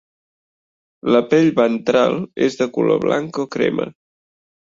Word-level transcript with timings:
La 1.15 1.19
pell 1.33 1.49
ventral 1.59 2.17
és 2.47 2.57
de 2.61 2.67
color 2.79 3.05
blanc 3.05 3.39
o 3.43 3.45
crema. 3.57 3.87